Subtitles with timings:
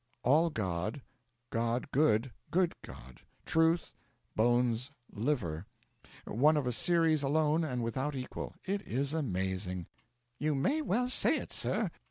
[0.23, 1.03] 'All God,
[1.51, 3.93] God good, good God, Truth,
[4.35, 5.67] Bones, Liver,
[6.25, 9.85] one of a series alone and without equal it is amazing!'
[10.39, 11.91] 'You may well say it, sir.